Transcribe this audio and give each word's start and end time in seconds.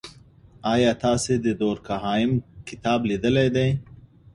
آیا 0.73 0.91
تاسې 1.03 1.33
د 1.45 1.47
دورکهایم 1.61 2.31
کتاب 2.67 2.99
لیدلی 3.09 3.47
دی؟ 3.55 3.67